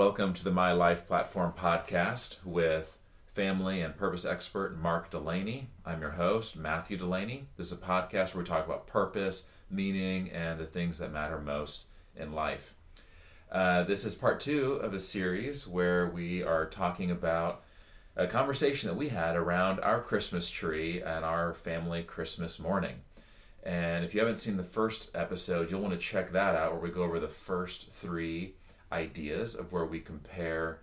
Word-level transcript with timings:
Welcome 0.00 0.32
to 0.32 0.44
the 0.44 0.50
My 0.50 0.72
Life 0.72 1.06
Platform 1.06 1.52
podcast 1.52 2.42
with 2.42 2.96
family 3.34 3.82
and 3.82 3.94
purpose 3.94 4.24
expert 4.24 4.74
Mark 4.74 5.10
Delaney. 5.10 5.68
I'm 5.84 6.00
your 6.00 6.12
host, 6.12 6.56
Matthew 6.56 6.96
Delaney. 6.96 7.48
This 7.58 7.66
is 7.66 7.74
a 7.74 7.76
podcast 7.76 8.34
where 8.34 8.42
we 8.42 8.48
talk 8.48 8.64
about 8.64 8.86
purpose, 8.86 9.44
meaning, 9.70 10.30
and 10.30 10.58
the 10.58 10.64
things 10.64 10.96
that 11.00 11.12
matter 11.12 11.38
most 11.38 11.84
in 12.16 12.32
life. 12.32 12.72
Uh, 13.52 13.82
this 13.82 14.06
is 14.06 14.14
part 14.14 14.40
two 14.40 14.72
of 14.76 14.94
a 14.94 14.98
series 14.98 15.68
where 15.68 16.06
we 16.06 16.42
are 16.42 16.64
talking 16.64 17.10
about 17.10 17.62
a 18.16 18.26
conversation 18.26 18.88
that 18.88 18.96
we 18.96 19.10
had 19.10 19.36
around 19.36 19.80
our 19.80 20.00
Christmas 20.00 20.48
tree 20.48 21.02
and 21.02 21.26
our 21.26 21.52
family 21.52 22.02
Christmas 22.02 22.58
morning. 22.58 23.02
And 23.62 24.02
if 24.02 24.14
you 24.14 24.20
haven't 24.20 24.40
seen 24.40 24.56
the 24.56 24.64
first 24.64 25.10
episode, 25.14 25.70
you'll 25.70 25.82
want 25.82 25.92
to 25.92 26.00
check 26.00 26.32
that 26.32 26.56
out 26.56 26.72
where 26.72 26.80
we 26.80 26.88
go 26.88 27.02
over 27.02 27.20
the 27.20 27.28
first 27.28 27.90
three 27.90 28.54
ideas 28.92 29.54
of 29.54 29.72
where 29.72 29.84
we 29.84 30.00
compare 30.00 30.80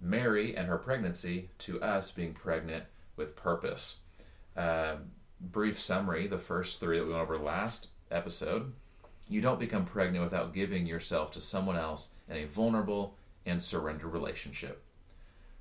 Mary 0.00 0.56
and 0.56 0.66
her 0.66 0.78
pregnancy 0.78 1.50
to 1.58 1.80
us 1.82 2.10
being 2.10 2.32
pregnant 2.32 2.84
with 3.16 3.36
purpose. 3.36 3.98
Uh, 4.56 4.96
brief 5.40 5.78
summary 5.78 6.26
the 6.26 6.38
first 6.38 6.80
three 6.80 6.98
that 6.98 7.04
we 7.04 7.12
went 7.12 7.22
over 7.22 7.38
last 7.38 7.88
episode. 8.10 8.72
You 9.28 9.40
don't 9.40 9.60
become 9.60 9.84
pregnant 9.84 10.24
without 10.24 10.54
giving 10.54 10.86
yourself 10.86 11.30
to 11.32 11.40
someone 11.40 11.76
else 11.76 12.10
in 12.28 12.36
a 12.36 12.46
vulnerable 12.46 13.14
and 13.46 13.62
surrender 13.62 14.08
relationship. 14.08 14.82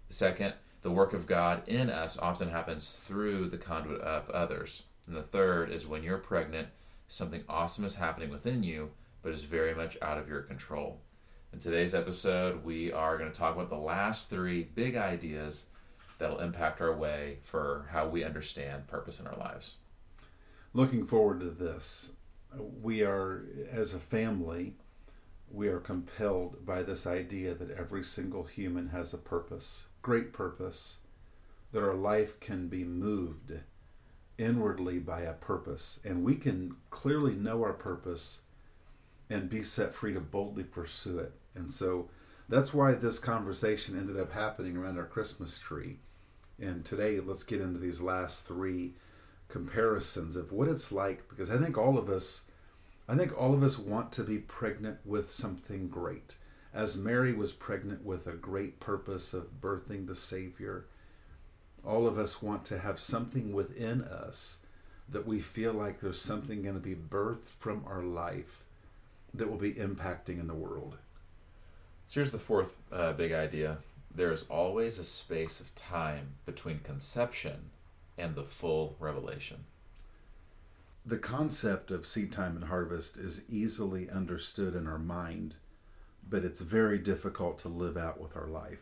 Second, 0.07 0.53
the 0.81 0.91
work 0.91 1.13
of 1.13 1.27
God 1.27 1.61
in 1.67 1.89
us 1.89 2.17
often 2.17 2.49
happens 2.49 2.91
through 2.91 3.47
the 3.49 3.57
conduit 3.57 4.01
of 4.01 4.29
others. 4.29 4.83
And 5.05 5.15
the 5.15 5.21
third 5.21 5.71
is 5.71 5.85
when 5.85 6.03
you're 6.03 6.17
pregnant, 6.17 6.69
something 7.07 7.43
awesome 7.49 7.85
is 7.85 7.95
happening 7.95 8.29
within 8.29 8.63
you, 8.63 8.91
but 9.21 9.33
is 9.33 9.43
very 9.43 9.75
much 9.75 9.97
out 10.01 10.17
of 10.17 10.29
your 10.29 10.41
control. 10.41 10.99
In 11.51 11.57
today's 11.57 11.95
episode, 11.95 12.63
we 12.63 12.91
are 12.91 13.17
going 13.17 13.31
to 13.31 13.37
talk 13.37 13.55
about 13.55 13.69
the 13.69 13.75
last 13.75 14.29
three 14.29 14.63
big 14.63 14.95
ideas 14.95 15.65
that'll 16.19 16.39
impact 16.39 16.79
our 16.79 16.95
way 16.95 17.39
for 17.41 17.87
how 17.91 18.07
we 18.07 18.23
understand 18.23 18.87
purpose 18.87 19.19
in 19.19 19.25
our 19.25 19.35
lives. 19.35 19.77
Looking 20.73 21.07
forward 21.07 21.39
to 21.39 21.49
this, 21.49 22.13
we 22.81 23.01
are, 23.01 23.45
as 23.69 23.93
a 23.95 23.99
family, 23.99 24.75
we 25.51 25.67
are 25.67 25.79
compelled 25.79 26.65
by 26.65 26.83
this 26.83 27.07
idea 27.07 27.55
that 27.55 27.71
every 27.71 28.03
single 28.03 28.43
human 28.43 28.89
has 28.89 29.11
a 29.11 29.17
purpose, 29.17 29.87
great 30.03 30.31
purpose, 30.31 30.99
that 31.71 31.83
our 31.83 31.95
life 31.95 32.39
can 32.39 32.67
be 32.67 32.83
moved 32.83 33.53
inwardly 34.37 34.99
by 34.99 35.21
a 35.21 35.33
purpose. 35.33 35.99
And 36.05 36.23
we 36.23 36.35
can 36.35 36.75
clearly 36.91 37.33
know 37.33 37.63
our 37.63 37.73
purpose 37.73 38.43
and 39.31 39.49
be 39.49 39.63
set 39.63 39.93
free 39.93 40.13
to 40.13 40.19
boldly 40.19 40.63
pursue 40.63 41.19
it. 41.19 41.33
And 41.55 41.69
so 41.69 42.09
that's 42.47 42.73
why 42.73 42.93
this 42.93 43.19
conversation 43.19 43.97
ended 43.97 44.19
up 44.19 44.31
happening 44.31 44.77
around 44.77 44.97
our 44.97 45.05
Christmas 45.05 45.59
tree. 45.59 45.97
And 46.59 46.83
today, 46.83 47.19
let's 47.19 47.43
get 47.43 47.61
into 47.61 47.79
these 47.79 48.01
last 48.01 48.47
three 48.47 48.95
comparisons 49.47 50.35
of 50.35 50.51
what 50.51 50.67
it's 50.67 50.91
like 50.91 51.27
because 51.29 51.49
I 51.49 51.57
think 51.57 51.77
all 51.77 51.97
of 51.97 52.09
us. 52.09 52.45
I 53.07 53.15
think 53.15 53.35
all 53.35 53.55
of 53.55 53.63
us 53.63 53.79
want 53.79 54.11
to 54.13 54.23
be 54.23 54.37
pregnant 54.37 54.99
with 55.03 55.31
something 55.31 55.87
great. 55.87 56.37
As 56.71 56.95
Mary 56.95 57.33
was 57.33 57.51
pregnant 57.51 58.05
with 58.05 58.27
a 58.27 58.33
great 58.33 58.79
purpose 58.79 59.33
of 59.33 59.59
birthing 59.59 60.05
the 60.05 60.13
Savior, 60.13 60.85
all 61.83 62.05
of 62.05 62.19
us 62.19 62.43
want 62.43 62.65
to 62.65 62.77
have 62.77 62.99
something 62.99 63.51
within 63.51 64.03
us 64.03 64.59
that 65.11 65.25
we 65.25 65.39
feel 65.39 65.73
like 65.73 65.99
there's 65.99 66.21
something 66.21 66.61
going 66.61 66.75
to 66.75 66.79
be 66.79 66.93
birthed 66.93 67.49
from 67.57 67.83
our 67.87 68.03
life 68.03 68.63
that 69.33 69.49
will 69.49 69.57
be 69.57 69.73
impacting 69.73 70.39
in 70.39 70.45
the 70.45 70.53
world. 70.53 70.97
So 72.09 72.21
here's 72.21 72.31
the 72.31 72.39
fourth 72.39 72.75
uh, 72.91 73.13
big 73.13 73.31
idea 73.31 73.77
there 74.13 74.31
is 74.31 74.43
always 74.49 74.97
a 74.97 75.03
space 75.03 75.59
of 75.59 75.75
time 75.75 76.29
between 76.43 76.79
conception 76.79 77.69
and 78.17 78.33
the 78.33 78.43
full 78.43 78.95
revelation. 78.99 79.65
The 81.05 81.19
concept 81.19 81.91
of 81.91 82.07
seed 82.07 82.31
time 82.31 82.55
and 82.55 82.65
harvest 82.65 83.15
is 83.15 83.43
easily 83.47 84.09
understood 84.09 84.73
in 84.73 84.87
our 84.87 84.97
mind, 84.97 85.53
but 86.27 86.43
it's 86.43 86.61
very 86.61 86.97
difficult 86.97 87.59
to 87.59 87.69
live 87.69 87.95
out 87.95 88.19
with 88.19 88.35
our 88.35 88.47
life. 88.47 88.81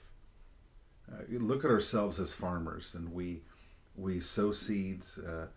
Uh, 1.11 1.23
look 1.29 1.65
at 1.65 1.71
ourselves 1.71 2.21
as 2.21 2.31
farmers, 2.31 2.95
and 2.95 3.11
we 3.11 3.41
we 3.97 4.21
sow 4.21 4.53
seeds, 4.53 5.19
uh, 5.19 5.47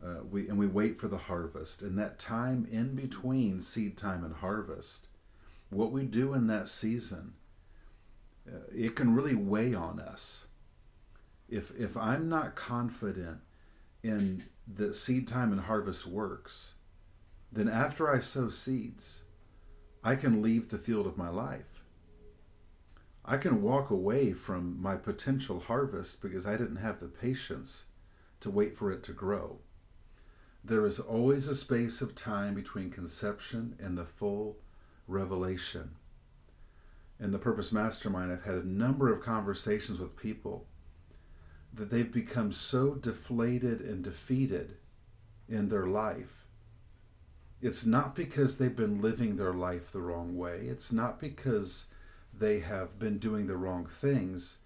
uh, 0.00 0.22
we 0.30 0.48
and 0.48 0.58
we 0.58 0.68
wait 0.68 0.96
for 0.96 1.08
the 1.08 1.18
harvest. 1.18 1.82
And 1.82 1.98
that 1.98 2.20
time 2.20 2.68
in 2.70 2.94
between 2.94 3.60
seed 3.60 3.96
time 3.96 4.22
and 4.22 4.36
harvest, 4.36 5.08
what 5.76 5.92
we 5.92 6.04
do 6.04 6.34
in 6.34 6.46
that 6.48 6.68
season, 6.68 7.34
uh, 8.48 8.58
it 8.74 8.96
can 8.96 9.14
really 9.14 9.34
weigh 9.34 9.74
on 9.74 10.00
us. 10.00 10.46
If 11.48 11.70
if 11.78 11.96
I'm 11.96 12.28
not 12.28 12.56
confident 12.56 13.38
in 14.02 14.44
that 14.66 14.94
seed 14.94 15.28
time 15.28 15.52
and 15.52 15.62
harvest 15.62 16.06
works, 16.06 16.74
then 17.52 17.68
after 17.68 18.10
I 18.10 18.18
sow 18.18 18.48
seeds, 18.48 19.24
I 20.02 20.16
can 20.16 20.42
leave 20.42 20.68
the 20.68 20.78
field 20.78 21.06
of 21.06 21.16
my 21.16 21.28
life 21.28 21.76
I 23.28 23.38
can 23.38 23.60
walk 23.60 23.90
away 23.90 24.32
from 24.32 24.80
my 24.80 24.94
potential 24.94 25.58
harvest 25.58 26.22
because 26.22 26.46
I 26.46 26.56
didn't 26.56 26.76
have 26.76 27.00
the 27.00 27.08
patience 27.08 27.86
to 28.38 28.50
wait 28.50 28.76
for 28.76 28.92
it 28.92 29.02
to 29.04 29.12
grow. 29.12 29.58
There 30.62 30.86
is 30.86 31.00
always 31.00 31.48
a 31.48 31.56
space 31.56 32.00
of 32.00 32.14
time 32.14 32.54
between 32.54 32.90
conception 32.90 33.74
and 33.80 33.98
the 33.98 34.04
full 34.04 34.58
revelation. 35.06 35.92
In 37.18 37.30
the 37.30 37.38
Purpose 37.38 37.72
Mastermind, 37.72 38.30
I've 38.30 38.44
had 38.44 38.56
a 38.56 38.66
number 38.66 39.12
of 39.12 39.22
conversations 39.22 39.98
with 39.98 40.16
people 40.16 40.66
that 41.72 41.90
they've 41.90 42.12
become 42.12 42.52
so 42.52 42.94
deflated 42.94 43.80
and 43.80 44.02
defeated 44.02 44.76
in 45.48 45.68
their 45.68 45.86
life. 45.86 46.44
It's 47.62 47.86
not 47.86 48.14
because 48.14 48.58
they've 48.58 48.76
been 48.76 49.00
living 49.00 49.36
their 49.36 49.52
life 49.52 49.90
the 49.90 50.00
wrong 50.00 50.36
way. 50.36 50.66
It's 50.68 50.92
not 50.92 51.18
because 51.18 51.86
they 52.38 52.60
have 52.60 52.98
been 52.98 53.18
doing 53.18 53.46
the 53.46 53.56
wrong 53.56 53.86
things, 53.86 54.58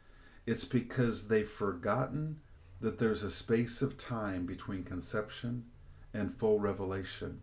it's 0.47 0.65
because 0.65 1.29
they've 1.29 1.49
forgotten 1.49 2.41
that 2.81 2.99
there's 2.99 3.23
a 3.23 3.31
space 3.31 3.83
of 3.83 3.97
time 3.97 4.47
between 4.47 4.83
conception 4.83 5.67
and 6.13 6.35
full 6.35 6.59
revelation. 6.59 7.43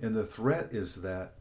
And 0.00 0.14
the 0.14 0.24
threat 0.24 0.68
is 0.72 1.02
that, 1.02 1.34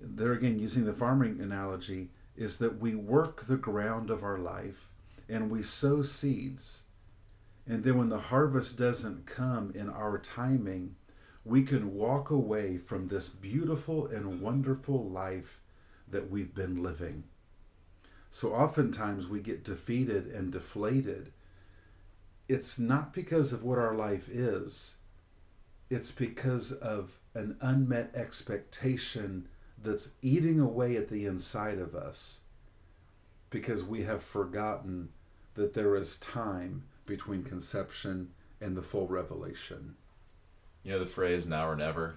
there 0.00 0.32
again, 0.32 0.58
using 0.58 0.84
the 0.84 0.92
farming 0.92 1.40
analogy, 1.40 2.10
is 2.36 2.58
that 2.58 2.78
we 2.78 2.94
work 2.94 3.44
the 3.44 3.56
ground 3.56 4.10
of 4.10 4.22
our 4.22 4.38
life 4.38 4.90
and 5.28 5.50
we 5.50 5.62
sow 5.62 6.02
seeds. 6.02 6.84
And 7.66 7.84
then 7.84 7.96
when 7.96 8.08
the 8.08 8.18
harvest 8.18 8.78
doesn't 8.78 9.26
come 9.26 9.72
in 9.74 9.88
our 9.88 10.18
timing, 10.18 10.96
we 11.44 11.62
can 11.62 11.94
walk 11.94 12.30
away 12.30 12.78
from 12.78 13.08
this 13.08 13.28
beautiful 13.28 14.06
and 14.06 14.40
wonderful 14.40 15.08
life 15.08 15.60
that 16.08 16.30
we've 16.30 16.54
been 16.54 16.82
living. 16.82 17.24
So 18.30 18.52
oftentimes 18.52 19.28
we 19.28 19.40
get 19.40 19.64
defeated 19.64 20.26
and 20.26 20.50
deflated. 20.50 21.32
It's 22.48 22.78
not 22.78 23.12
because 23.12 23.52
of 23.52 23.62
what 23.62 23.78
our 23.78 23.94
life 23.94 24.28
is, 24.28 24.96
it's 25.88 26.10
because 26.12 26.72
of 26.72 27.18
an 27.34 27.56
unmet 27.60 28.10
expectation 28.14 29.48
that's 29.84 30.14
eating 30.22 30.58
away 30.58 30.96
at 30.96 31.08
the 31.08 31.26
inside 31.26 31.78
of 31.78 31.94
us 31.94 32.40
because 33.50 33.84
we 33.84 34.02
have 34.02 34.22
forgotten 34.22 35.10
that 35.54 35.74
there 35.74 35.94
is 35.94 36.18
time 36.18 36.84
between 37.06 37.44
conception 37.44 38.30
and 38.60 38.76
the 38.76 38.82
full 38.82 39.06
revelation. 39.06 39.94
You 40.82 40.92
know 40.92 40.98
the 40.98 41.06
phrase 41.06 41.46
now 41.46 41.68
or 41.68 41.76
never? 41.76 42.16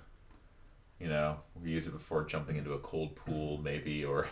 You 1.00 1.09
know, 1.09 1.38
we 1.61 1.69
use 1.69 1.85
it 1.85 1.91
before 1.91 2.23
jumping 2.23 2.56
into 2.56 2.73
a 2.73 2.79
cold 2.79 3.16
pool, 3.16 3.59
maybe, 3.59 4.03
or 4.03 4.27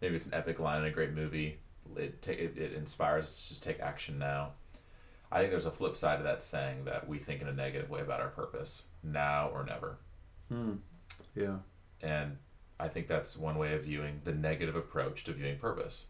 maybe 0.00 0.14
it's 0.14 0.26
an 0.26 0.34
epic 0.34 0.58
line 0.58 0.80
in 0.80 0.86
a 0.86 0.92
great 0.92 1.12
movie. 1.12 1.58
It, 1.96 2.22
ta- 2.22 2.32
it, 2.32 2.56
it 2.56 2.72
inspires 2.72 3.26
us 3.26 3.42
to 3.42 3.48
just 3.50 3.62
take 3.62 3.80
action 3.80 4.18
now. 4.18 4.52
I 5.30 5.40
think 5.40 5.50
there's 5.50 5.66
a 5.66 5.70
flip 5.70 5.96
side 5.96 6.18
to 6.18 6.22
that 6.22 6.42
saying 6.42 6.84
that 6.86 7.06
we 7.06 7.18
think 7.18 7.42
in 7.42 7.48
a 7.48 7.52
negative 7.52 7.90
way 7.90 8.00
about 8.00 8.20
our 8.20 8.28
purpose 8.28 8.84
now 9.02 9.50
or 9.52 9.64
never. 9.64 9.98
Hmm. 10.48 10.74
Yeah. 11.36 11.56
And 12.02 12.38
I 12.80 12.88
think 12.88 13.06
that's 13.06 13.36
one 13.36 13.58
way 13.58 13.74
of 13.74 13.84
viewing 13.84 14.22
the 14.24 14.32
negative 14.32 14.76
approach 14.76 15.24
to 15.24 15.32
viewing 15.32 15.58
purpose 15.58 16.06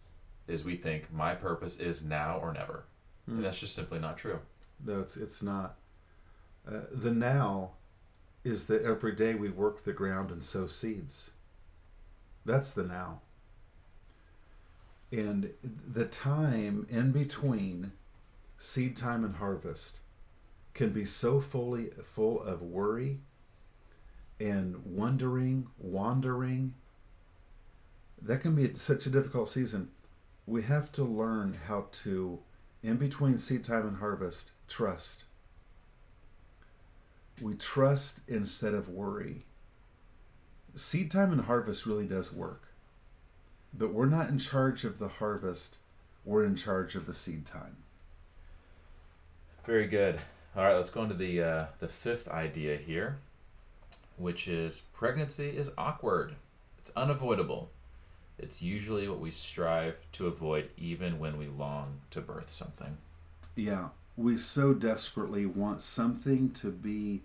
is 0.46 0.64
we 0.64 0.76
think 0.76 1.12
my 1.12 1.34
purpose 1.34 1.78
is 1.78 2.05
now 2.05 2.38
or 2.38 2.52
never. 2.52 2.84
Hmm. 3.26 3.37
And 3.37 3.44
that's 3.44 3.61
just 3.61 3.75
simply 3.75 3.99
not 3.99 4.19
true. 4.19 4.40
No, 4.84 5.00
it's, 5.00 5.17
it's 5.17 5.43
not. 5.43 5.76
Uh, 6.67 6.81
the 6.93 7.12
now 7.12 7.72
is 8.44 8.67
that 8.69 8.82
every 8.82 9.14
day 9.14 9.34
we 9.34 9.50
work 9.50 9.84
the 9.84 9.93
ground 9.93 10.31
and 10.31 10.43
sow 10.43 10.67
seeds. 10.67 11.32
That's 12.44 12.73
the 12.73 12.84
now. 12.84 13.20
And 15.12 15.52
the 15.62 16.06
time 16.06 16.87
in 16.88 17.12
between 17.12 17.93
seed 18.58 18.96
time 18.96 19.25
and 19.25 19.37
harvest 19.37 20.00
can 20.73 20.90
be 20.90 21.05
so 21.05 21.40
fully 21.40 21.90
full 22.05 22.40
of 22.40 22.62
worry 22.62 23.19
and 24.40 24.84
wondering, 24.84 25.69
wandering, 25.78 26.75
that 28.22 28.40
can 28.40 28.54
be 28.54 28.72
such 28.75 29.06
a 29.06 29.10
difficult 29.10 29.48
season. 29.48 29.90
We 30.46 30.62
have 30.62 30.90
to 30.92 31.04
learn 31.04 31.56
how 31.69 31.87
to, 31.92 32.40
in 32.82 32.96
between 32.96 33.38
seed 33.38 33.64
time 33.64 33.87
and 33.87 33.98
harvest, 33.98 34.52
trust. 34.66 35.25
We 37.40 37.54
trust 37.54 38.20
instead 38.26 38.75
of 38.75 38.88
worry. 38.88 39.44
Seed 40.75 41.10
time 41.10 41.32
and 41.32 41.42
harvest 41.42 41.87
really 41.87 42.06
does 42.06 42.32
work. 42.32 42.69
But 43.72 43.92
we're 43.92 44.06
not 44.06 44.28
in 44.28 44.38
charge 44.38 44.84
of 44.84 44.98
the 44.98 45.08
harvest, 45.08 45.78
we're 46.25 46.44
in 46.44 46.56
charge 46.56 46.96
of 46.96 47.06
the 47.06 47.14
seed 47.14 47.46
time. 47.46 47.76
Very 49.64 49.87
good. 49.87 50.20
All 50.56 50.64
right, 50.64 50.75
let's 50.75 50.90
go 50.90 51.02
into 51.04 51.14
the 51.14 51.42
uh, 51.42 51.66
the 51.78 51.87
fifth 51.87 52.28
idea 52.28 52.76
here, 52.76 53.19
which 54.20 54.46
is 54.46 54.82
pregnancy 54.93 55.49
is 55.49 55.72
awkward. 55.78 56.34
It's 56.78 56.93
unavoidable. 56.94 57.70
It's 58.38 58.62
usually 58.62 59.08
what 59.08 59.19
we 59.19 59.31
strive 59.31 60.05
to 60.12 60.26
avoid, 60.26 60.70
even 60.76 61.19
when 61.19 61.37
we 61.37 61.46
long 61.46 62.00
to 62.11 62.20
birth 62.20 62.50
something. 62.50 62.96
Yeah, 63.55 63.88
we 64.17 64.37
so 64.37 64.72
desperately 64.72 65.46
want 65.46 65.82
something 65.82 66.50
to 66.52 66.70
be 66.70 67.22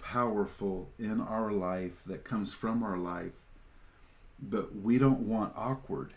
powerful 0.00 0.90
in 0.98 1.20
our 1.20 1.50
life 1.50 2.02
that 2.06 2.24
comes 2.24 2.52
from 2.52 2.82
our 2.82 2.96
life, 2.96 3.32
but 4.40 4.76
we 4.76 4.98
don't 4.98 5.20
want 5.20 5.52
awkward. 5.56 6.12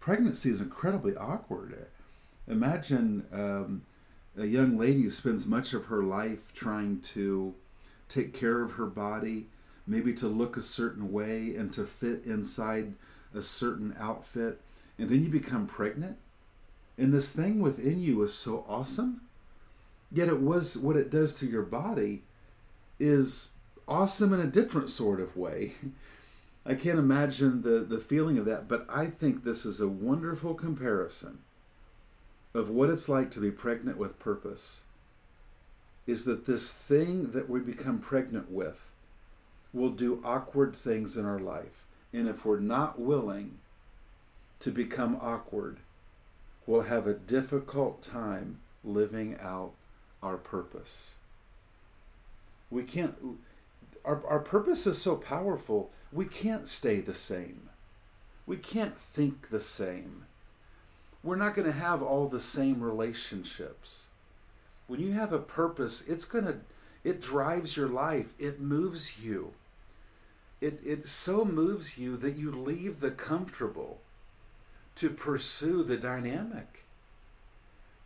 Pregnancy 0.00 0.50
is 0.50 0.60
incredibly 0.60 1.14
awkward. 1.16 1.86
Imagine 2.48 3.26
um, 3.32 3.82
a 4.36 4.46
young 4.46 4.78
lady 4.78 5.02
who 5.02 5.10
spends 5.10 5.46
much 5.46 5.74
of 5.74 5.86
her 5.86 6.02
life 6.02 6.52
trying 6.54 7.00
to 7.00 7.54
take 8.10 8.34
care 8.34 8.60
of 8.60 8.72
her 8.72 8.86
body, 8.86 9.46
maybe 9.86 10.12
to 10.14 10.28
look 10.28 10.56
a 10.56 10.62
certain 10.62 11.10
way 11.10 11.54
and 11.54 11.72
to 11.72 11.84
fit 11.84 12.24
inside 12.24 12.94
a 13.34 13.40
certain 13.40 13.94
outfit, 13.98 14.60
and 14.98 15.08
then 15.08 15.22
you 15.22 15.30
become 15.30 15.66
pregnant. 15.66 16.18
And 16.98 17.14
this 17.14 17.32
thing 17.32 17.60
within 17.60 18.02
you 18.02 18.22
is 18.22 18.34
so 18.34 18.64
awesome, 18.68 19.22
yet 20.12 20.28
it 20.28 20.40
was 20.40 20.76
what 20.76 20.96
it 20.96 21.10
does 21.10 21.34
to 21.36 21.46
your 21.46 21.62
body 21.62 22.24
is 22.98 23.52
awesome 23.88 24.34
in 24.34 24.40
a 24.40 24.46
different 24.46 24.90
sort 24.90 25.20
of 25.20 25.36
way. 25.36 25.72
I 26.66 26.74
can't 26.74 26.98
imagine 26.98 27.62
the, 27.62 27.80
the 27.80 27.98
feeling 27.98 28.36
of 28.36 28.44
that, 28.44 28.68
but 28.68 28.84
I 28.88 29.06
think 29.06 29.44
this 29.44 29.64
is 29.64 29.80
a 29.80 29.88
wonderful 29.88 30.52
comparison 30.52 31.38
of 32.52 32.68
what 32.68 32.90
it's 32.90 33.08
like 33.08 33.30
to 33.30 33.40
be 33.40 33.50
pregnant 33.50 33.96
with 33.96 34.18
purpose. 34.18 34.82
Is 36.06 36.24
that 36.24 36.46
this 36.46 36.72
thing 36.72 37.30
that 37.32 37.48
we 37.48 37.60
become 37.60 37.98
pregnant 37.98 38.50
with 38.50 38.90
will 39.72 39.90
do 39.90 40.20
awkward 40.24 40.74
things 40.74 41.16
in 41.16 41.24
our 41.24 41.38
life. 41.38 41.84
And 42.12 42.28
if 42.28 42.44
we're 42.44 42.60
not 42.60 43.00
willing 43.00 43.58
to 44.60 44.70
become 44.70 45.16
awkward, 45.20 45.78
we'll 46.66 46.82
have 46.82 47.06
a 47.06 47.14
difficult 47.14 48.02
time 48.02 48.58
living 48.82 49.38
out 49.40 49.72
our 50.22 50.36
purpose. 50.36 51.16
We 52.70 52.82
can't, 52.82 53.14
our, 54.04 54.24
our 54.26 54.40
purpose 54.40 54.86
is 54.86 55.00
so 55.00 55.16
powerful, 55.16 55.90
we 56.12 56.26
can't 56.26 56.66
stay 56.68 57.00
the 57.00 57.14
same. 57.14 57.68
We 58.46 58.56
can't 58.56 58.98
think 58.98 59.50
the 59.50 59.60
same. 59.60 60.24
We're 61.22 61.36
not 61.36 61.54
going 61.54 61.66
to 61.66 61.78
have 61.78 62.02
all 62.02 62.26
the 62.26 62.40
same 62.40 62.80
relationships. 62.80 64.08
When 64.90 64.98
you 64.98 65.12
have 65.12 65.32
a 65.32 65.38
purpose, 65.38 66.08
it's 66.08 66.24
going 66.24 66.46
to, 66.46 66.56
it 67.04 67.20
drives 67.20 67.76
your 67.76 67.86
life, 67.86 68.34
it 68.40 68.60
moves 68.60 69.22
you. 69.22 69.52
It, 70.60 70.80
it 70.84 71.06
so 71.06 71.44
moves 71.44 71.96
you 71.96 72.16
that 72.16 72.32
you 72.32 72.50
leave 72.50 72.98
the 72.98 73.12
comfortable 73.12 74.00
to 74.96 75.08
pursue 75.08 75.84
the 75.84 75.96
dynamic. 75.96 76.82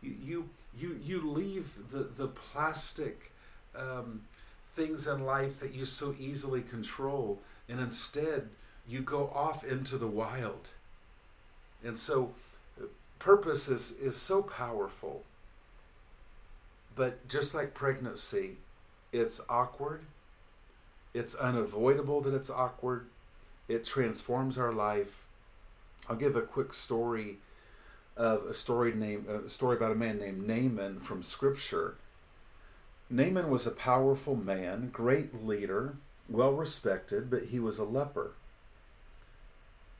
You, 0.03 0.15
you, 0.23 0.49
you, 0.79 0.99
you 1.03 1.27
leave 1.27 1.89
the, 1.89 2.03
the 2.03 2.27
plastic 2.27 3.31
um, 3.75 4.21
things 4.75 5.07
in 5.07 5.25
life 5.25 5.59
that 5.61 5.73
you 5.73 5.85
so 5.85 6.13
easily 6.19 6.61
control, 6.61 7.39
and 7.67 7.79
instead 7.79 8.49
you 8.87 9.01
go 9.01 9.31
off 9.33 9.63
into 9.63 9.97
the 9.97 10.05
wild. 10.05 10.69
And 11.83 11.97
so, 11.97 12.35
purpose 13.17 13.69
is, 13.69 13.97
is 13.97 14.15
so 14.15 14.43
powerful. 14.43 15.23
But 16.95 17.27
just 17.27 17.53
like 17.53 17.73
pregnancy, 17.73 18.57
it's 19.11 19.41
awkward, 19.49 20.01
it's 21.13 21.35
unavoidable 21.35 22.21
that 22.21 22.33
it's 22.33 22.49
awkward, 22.49 23.07
it 23.67 23.85
transforms 23.85 24.57
our 24.57 24.71
life. 24.71 25.25
I'll 26.09 26.15
give 26.15 26.35
a 26.35 26.41
quick 26.41 26.73
story 26.73 27.37
of 28.15 28.45
a 28.45 28.53
story 28.53 28.93
name 28.93 29.25
a 29.27 29.49
story 29.49 29.75
about 29.75 29.91
a 29.91 29.95
man 29.95 30.19
named 30.19 30.47
Naaman 30.47 31.01
from 31.01 31.21
Scripture 31.21 31.95
Naaman 33.09 33.49
was 33.49 33.67
a 33.67 33.71
powerful 33.71 34.35
man, 34.35 34.89
great 34.91 35.45
leader, 35.45 35.95
well 36.27 36.53
respected, 36.53 37.29
but 37.29 37.45
he 37.45 37.59
was 37.59 37.77
a 37.77 37.83
leper. 37.83 38.33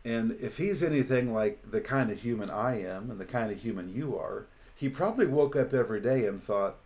And 0.03 0.31
if 0.41 0.57
he's 0.57 0.81
anything 0.83 1.33
like 1.33 1.69
the 1.69 1.81
kind 1.81 2.11
of 2.11 2.21
human 2.21 2.49
I 2.49 2.81
am 2.81 3.11
and 3.11 3.19
the 3.19 3.25
kind 3.25 3.51
of 3.51 3.61
human 3.61 3.93
you 3.93 4.17
are, 4.17 4.47
he 4.75 4.89
probably 4.89 5.27
woke 5.27 5.55
up 5.55 5.73
every 5.73 6.01
day 6.01 6.25
and 6.25 6.41
thought, 6.41 6.77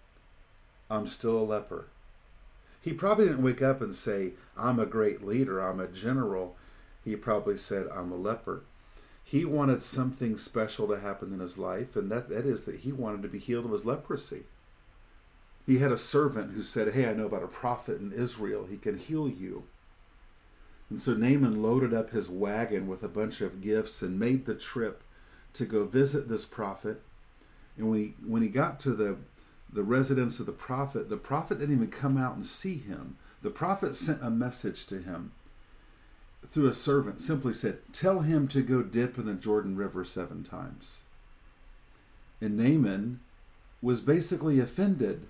I'm 0.90 1.08
still 1.08 1.38
a 1.38 1.44
leper. 1.44 1.86
He 2.82 2.94
probably 2.94 3.26
didn't 3.26 3.44
wake 3.44 3.62
up 3.62 3.82
and 3.82 3.94
say, 3.94 4.32
I'm 4.58 4.80
a 4.80 4.86
great 4.86 5.24
leader, 5.24 5.60
I'm 5.60 5.80
a 5.80 5.88
general. 5.88 6.56
He 7.04 7.16
probably 7.16 7.58
said, 7.58 7.88
I'm 7.94 8.12
a 8.12 8.16
leper. 8.16 8.64
He 9.24 9.46
wanted 9.46 9.84
something 9.84 10.38
special 10.38 10.88
to 10.88 11.00
happen 11.00 11.34
in 11.34 11.40
his 11.40 11.58
life, 11.58 11.96
and 11.96 12.12
that, 12.12 12.30
that 12.30 12.46
is 12.46 12.64
that 12.64 12.78
he 12.78 12.92
wanted 12.92 13.22
to 13.22 13.28
be 13.28 13.38
healed 13.38 13.66
of 13.66 13.72
his 13.72 13.86
leprosy. 13.86 14.44
He 15.68 15.78
had 15.78 15.92
a 15.92 15.98
servant 15.98 16.54
who 16.54 16.64
said, 16.64 16.94
Hey, 16.94 17.08
I 17.08 17.14
know 17.14 17.28
about 17.28 17.44
a 17.44 17.48
prophet 17.48 18.00
in 18.00 18.12
Israel. 18.12 18.66
He 18.66 18.78
can 18.78 18.98
heal 18.98 19.30
you. 19.30 19.66
And 20.90 21.00
so 21.00 21.14
Naaman 21.14 21.62
loaded 21.62 21.94
up 21.94 22.10
his 22.10 22.28
wagon 22.28 22.88
with 22.88 23.04
a 23.04 23.08
bunch 23.08 23.42
of 23.42 23.62
gifts 23.62 24.02
and 24.02 24.20
made 24.20 24.46
the 24.46 24.56
trip 24.56 25.04
to 25.54 25.66
go 25.66 25.84
visit 25.84 26.28
this 26.28 26.46
prophet. 26.46 27.02
And 27.78 27.90
when 27.90 28.00
he, 28.00 28.14
when 28.26 28.42
he 28.42 28.50
got 28.50 28.80
to 28.82 28.92
the, 28.96 29.18
the 29.72 29.84
residence 29.84 30.40
of 30.40 30.46
the 30.46 30.52
prophet, 30.52 31.10
the 31.10 31.18
prophet 31.18 31.60
didn't 31.60 31.76
even 31.76 31.90
come 31.90 32.18
out 32.18 32.36
and 32.36 32.46
see 32.46 32.78
him. 32.78 33.18
The 33.42 33.50
prophet 33.50 33.96
sent 33.96 34.24
a 34.24 34.30
message 34.30 34.86
to 34.88 35.00
him 35.00 35.32
through 36.48 36.68
a 36.68 36.74
servant, 36.74 37.22
simply 37.22 37.54
said, 37.54 37.80
Tell 37.94 38.22
him 38.22 38.48
to 38.50 38.62
go 38.62 38.82
dip 38.82 39.18
in 39.18 39.26
the 39.26 39.34
Jordan 39.34 39.76
River 39.76 40.04
seven 40.04 40.44
times. 40.44 41.04
And 42.42 42.58
Naaman 42.58 43.20
was 43.82 44.02
basically 44.02 44.60
offended 44.60 45.28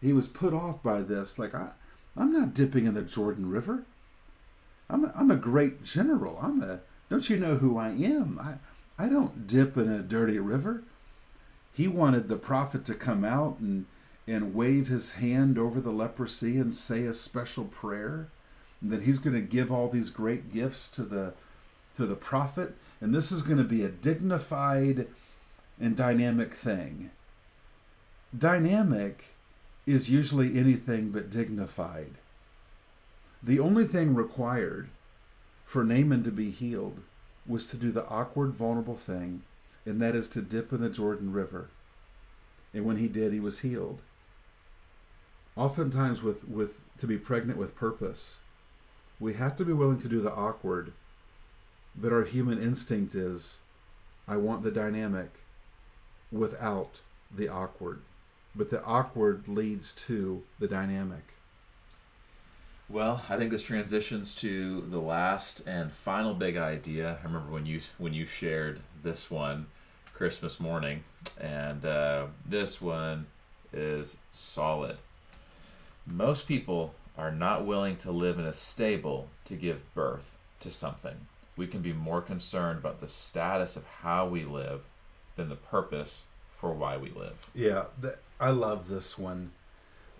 he 0.00 0.12
was 0.12 0.28
put 0.28 0.54
off 0.54 0.82
by 0.82 1.00
this. 1.00 1.38
Like, 1.38 1.54
I, 1.54 1.70
I'm 2.16 2.32
not 2.32 2.54
dipping 2.54 2.86
in 2.86 2.94
the 2.94 3.02
Jordan 3.02 3.50
River. 3.50 3.84
I'm 4.88 5.04
a, 5.04 5.12
I'm 5.16 5.30
a 5.30 5.36
great 5.36 5.82
general. 5.84 6.38
I'm 6.40 6.62
a, 6.62 6.80
don't 7.10 7.28
you 7.28 7.38
know 7.38 7.56
who 7.56 7.78
I 7.78 7.88
am? 7.88 8.38
I, 8.40 9.04
I 9.04 9.08
don't 9.08 9.46
dip 9.46 9.76
in 9.76 9.88
a 9.88 10.02
dirty 10.02 10.38
river. 10.38 10.82
He 11.78 11.86
wanted 11.86 12.26
the 12.26 12.36
prophet 12.36 12.84
to 12.86 12.94
come 12.94 13.24
out 13.24 13.60
and, 13.60 13.86
and 14.26 14.52
wave 14.52 14.88
his 14.88 15.12
hand 15.12 15.56
over 15.56 15.80
the 15.80 15.92
leprosy 15.92 16.58
and 16.58 16.74
say 16.74 17.04
a 17.04 17.14
special 17.14 17.66
prayer. 17.66 18.26
And 18.80 18.90
that 18.90 19.02
he's 19.02 19.20
going 19.20 19.36
to 19.36 19.40
give 19.40 19.70
all 19.70 19.88
these 19.88 20.10
great 20.10 20.52
gifts 20.52 20.90
to 20.90 21.04
the, 21.04 21.34
to 21.94 22.04
the 22.04 22.16
prophet. 22.16 22.74
And 23.00 23.14
this 23.14 23.30
is 23.30 23.42
going 23.42 23.58
to 23.58 23.64
be 23.64 23.84
a 23.84 23.88
dignified 23.88 25.06
and 25.80 25.96
dynamic 25.96 26.52
thing. 26.52 27.12
Dynamic 28.36 29.26
is 29.86 30.10
usually 30.10 30.58
anything 30.58 31.10
but 31.10 31.30
dignified. 31.30 32.14
The 33.40 33.60
only 33.60 33.84
thing 33.84 34.16
required 34.16 34.88
for 35.64 35.84
Naaman 35.84 36.24
to 36.24 36.32
be 36.32 36.50
healed 36.50 36.98
was 37.46 37.66
to 37.66 37.76
do 37.76 37.92
the 37.92 38.06
awkward, 38.08 38.54
vulnerable 38.54 38.96
thing, 38.96 39.44
and 39.88 40.00
that 40.00 40.14
is 40.14 40.28
to 40.28 40.42
dip 40.42 40.72
in 40.72 40.80
the 40.80 40.88
Jordan 40.88 41.32
River. 41.32 41.68
And 42.74 42.84
when 42.84 42.96
he 42.96 43.08
did, 43.08 43.32
he 43.32 43.40
was 43.40 43.60
healed. 43.60 44.00
Oftentimes, 45.56 46.22
with, 46.22 46.46
with 46.48 46.80
to 46.98 47.06
be 47.06 47.16
pregnant 47.16 47.58
with 47.58 47.74
purpose, 47.74 48.40
we 49.18 49.34
have 49.34 49.56
to 49.56 49.64
be 49.64 49.72
willing 49.72 50.00
to 50.00 50.08
do 50.08 50.20
the 50.20 50.32
awkward, 50.32 50.92
but 51.96 52.12
our 52.12 52.24
human 52.24 52.62
instinct 52.62 53.14
is, 53.14 53.60
I 54.28 54.36
want 54.36 54.62
the 54.62 54.70
dynamic 54.70 55.30
without 56.30 57.00
the 57.34 57.48
awkward 57.48 58.02
but 58.58 58.70
the 58.70 58.82
awkward 58.82 59.48
leads 59.48 59.94
to 59.94 60.42
the 60.58 60.66
dynamic. 60.66 61.34
Well, 62.88 63.24
I 63.28 63.36
think 63.36 63.50
this 63.50 63.62
transitions 63.62 64.34
to 64.36 64.80
the 64.80 64.98
last 64.98 65.60
and 65.66 65.92
final 65.92 66.34
big 66.34 66.56
idea. 66.56 67.18
I 67.20 67.26
remember 67.26 67.52
when 67.52 67.66
you 67.66 67.80
when 67.98 68.14
you 68.14 68.26
shared 68.26 68.80
this 69.02 69.30
one 69.30 69.66
Christmas 70.18 70.58
morning, 70.58 71.04
and 71.40 71.86
uh, 71.86 72.26
this 72.44 72.82
one 72.82 73.26
is 73.72 74.16
solid. 74.32 74.96
Most 76.04 76.48
people 76.48 76.92
are 77.16 77.30
not 77.30 77.64
willing 77.64 77.96
to 77.98 78.10
live 78.10 78.36
in 78.36 78.44
a 78.44 78.52
stable 78.52 79.28
to 79.44 79.54
give 79.54 79.94
birth 79.94 80.36
to 80.58 80.72
something. 80.72 81.14
we 81.56 81.68
can 81.68 81.82
be 81.82 81.92
more 81.92 82.20
concerned 82.20 82.78
about 82.80 83.00
the 83.00 83.06
status 83.08 83.76
of 83.76 83.84
how 84.02 84.26
we 84.26 84.44
live 84.44 84.86
than 85.36 85.48
the 85.48 85.54
purpose 85.56 86.24
for 86.52 86.72
why 86.72 86.96
we 86.96 87.10
live. 87.10 87.50
Yeah, 87.54 87.84
th- 88.02 88.14
I 88.40 88.50
love 88.50 88.88
this 88.88 89.16
one. 89.18 89.52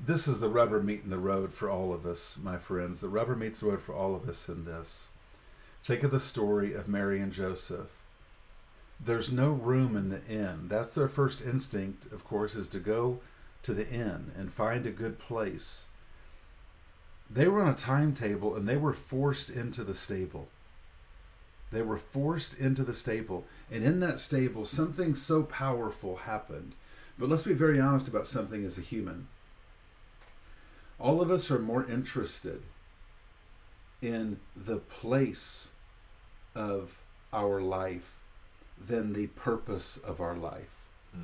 This 0.00 0.28
is 0.28 0.38
the 0.38 0.48
rubber 0.48 0.80
meeting 0.80 1.10
the 1.10 1.18
road 1.18 1.52
for 1.52 1.68
all 1.68 1.92
of 1.92 2.06
us, 2.06 2.38
my 2.40 2.56
friends. 2.58 3.00
The 3.00 3.08
rubber 3.08 3.34
meets 3.34 3.60
the 3.60 3.66
road 3.66 3.82
for 3.82 3.94
all 3.94 4.14
of 4.14 4.28
us 4.28 4.48
in 4.48 4.64
this. 4.64 5.08
Think 5.82 6.04
of 6.04 6.12
the 6.12 6.20
story 6.20 6.72
of 6.72 6.86
Mary 6.88 7.20
and 7.20 7.32
Joseph. 7.32 7.88
There's 9.00 9.30
no 9.30 9.50
room 9.50 9.96
in 9.96 10.08
the 10.08 10.24
inn. 10.26 10.68
That's 10.68 10.94
their 10.94 11.08
first 11.08 11.44
instinct, 11.44 12.12
of 12.12 12.24
course, 12.24 12.54
is 12.54 12.68
to 12.68 12.78
go 12.78 13.20
to 13.62 13.72
the 13.72 13.88
inn 13.88 14.32
and 14.36 14.52
find 14.52 14.86
a 14.86 14.90
good 14.90 15.18
place. 15.18 15.88
They 17.30 17.46
were 17.46 17.62
on 17.62 17.68
a 17.68 17.76
timetable 17.76 18.56
and 18.56 18.68
they 18.68 18.76
were 18.76 18.92
forced 18.92 19.50
into 19.50 19.84
the 19.84 19.94
stable. 19.94 20.48
They 21.70 21.82
were 21.82 21.98
forced 21.98 22.58
into 22.58 22.82
the 22.82 22.94
stable. 22.94 23.44
And 23.70 23.84
in 23.84 24.00
that 24.00 24.20
stable, 24.20 24.64
something 24.64 25.14
so 25.14 25.42
powerful 25.42 26.16
happened. 26.16 26.74
But 27.18 27.28
let's 27.28 27.42
be 27.42 27.52
very 27.52 27.78
honest 27.78 28.08
about 28.08 28.26
something 28.26 28.64
as 28.64 28.78
a 28.78 28.82
human. 28.82 29.28
All 30.98 31.20
of 31.20 31.30
us 31.30 31.50
are 31.50 31.58
more 31.58 31.84
interested 31.84 32.62
in 34.00 34.40
the 34.56 34.78
place 34.78 35.72
of 36.54 37.02
our 37.32 37.60
life 37.60 38.18
than 38.86 39.12
the 39.12 39.28
purpose 39.28 39.96
of 39.96 40.20
our 40.20 40.34
life. 40.34 40.84
Hmm. 41.12 41.22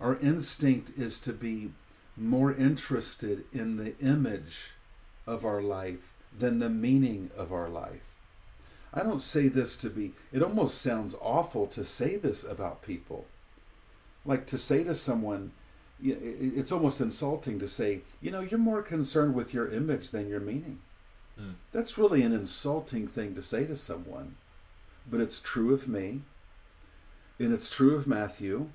Our 0.00 0.16
instinct 0.18 0.92
is 0.96 1.18
to 1.20 1.32
be 1.32 1.70
more 2.16 2.52
interested 2.52 3.44
in 3.52 3.76
the 3.76 3.96
image 3.98 4.72
of 5.26 5.44
our 5.44 5.62
life 5.62 6.12
than 6.36 6.58
the 6.58 6.70
meaning 6.70 7.30
of 7.36 7.52
our 7.52 7.68
life. 7.68 8.02
I 8.92 9.02
don't 9.02 9.22
say 9.22 9.48
this 9.48 9.76
to 9.78 9.90
be, 9.90 10.12
it 10.32 10.42
almost 10.42 10.80
sounds 10.80 11.14
awful 11.20 11.66
to 11.68 11.84
say 11.84 12.16
this 12.16 12.42
about 12.42 12.82
people. 12.82 13.26
Like 14.24 14.46
to 14.46 14.58
say 14.58 14.82
to 14.84 14.94
someone, 14.94 15.52
it's 16.02 16.72
almost 16.72 17.00
insulting 17.00 17.58
to 17.58 17.68
say, 17.68 18.00
you 18.20 18.30
know, 18.30 18.40
you're 18.40 18.58
more 18.58 18.82
concerned 18.82 19.34
with 19.34 19.52
your 19.52 19.70
image 19.70 20.10
than 20.10 20.28
your 20.28 20.40
meaning. 20.40 20.80
Hmm. 21.38 21.52
That's 21.72 21.98
really 21.98 22.22
an 22.22 22.32
insulting 22.32 23.06
thing 23.06 23.34
to 23.34 23.42
say 23.42 23.64
to 23.66 23.76
someone. 23.76 24.36
But 25.10 25.20
it's 25.20 25.40
true 25.40 25.72
of 25.72 25.88
me, 25.88 26.20
and 27.38 27.52
it's 27.52 27.70
true 27.70 27.94
of 27.94 28.06
Matthew, 28.06 28.70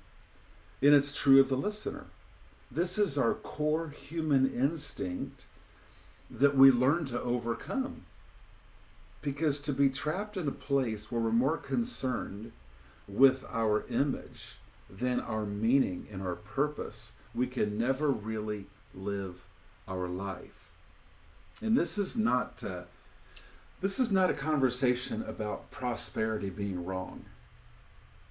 and 0.80 0.94
it's 0.94 1.14
true 1.14 1.40
of 1.40 1.48
the 1.48 1.56
listener. 1.56 2.06
This 2.70 2.98
is 2.98 3.16
our 3.18 3.34
core 3.34 3.90
human 3.90 4.52
instinct 4.52 5.46
that 6.30 6.56
we 6.56 6.70
learn 6.70 7.04
to 7.06 7.20
overcome. 7.20 8.06
Because 9.22 9.60
to 9.60 9.72
be 9.72 9.88
trapped 9.88 10.36
in 10.36 10.48
a 10.48 10.52
place 10.52 11.10
where 11.10 11.20
we're 11.20 11.30
more 11.30 11.56
concerned 11.56 12.52
with 13.06 13.44
our 13.50 13.86
image 13.88 14.56
than 14.90 15.20
our 15.20 15.44
meaning 15.44 16.06
and 16.10 16.20
our 16.20 16.34
purpose, 16.34 17.12
we 17.34 17.46
can 17.46 17.78
never 17.78 18.10
really 18.10 18.66
live 18.94 19.46
our 19.88 20.08
life. 20.08 20.72
And 21.62 21.76
this 21.76 21.96
is 21.96 22.16
not 22.16 22.62
uh, 22.64 22.82
this 23.80 23.98
is 23.98 24.10
not 24.10 24.30
a 24.30 24.34
conversation 24.34 25.22
about 25.26 25.70
prosperity 25.70 26.50
being 26.50 26.84
wrong. 26.84 27.26